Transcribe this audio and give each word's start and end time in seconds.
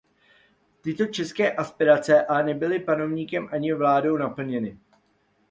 Tyto 0.81 1.05
české 1.05 1.55
aspirace 1.55 2.25
ale 2.25 2.43
nebyly 2.43 2.79
panovníkem 2.79 3.49
ani 3.51 3.73
vládou 3.73 4.17
naplněny. 4.17 4.77